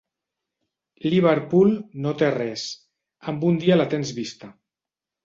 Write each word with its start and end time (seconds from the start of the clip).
Liverpool 1.13 1.75
no 2.05 2.13
té 2.21 2.29
res, 2.37 2.63
amb 3.33 3.45
un 3.51 3.61
dia 3.65 3.79
la 3.79 3.87
tens 3.93 4.15
vista. 4.23 4.51